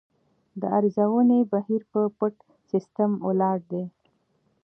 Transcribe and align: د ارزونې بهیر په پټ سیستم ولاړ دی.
د 0.59 0.61
ارزونې 0.77 1.39
بهیر 1.51 1.81
په 1.91 2.01
پټ 2.17 2.35
سیستم 2.69 3.11
ولاړ 3.27 3.57
دی. 3.71 3.83